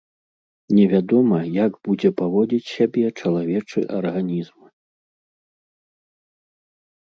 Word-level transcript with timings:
Невядома, 0.77 1.39
як 1.65 1.71
будзе 1.87 2.09
паводзіць 2.21 2.71
сябе 2.75 3.05
чалавечы 3.19 3.79
арганізм. 4.01 4.67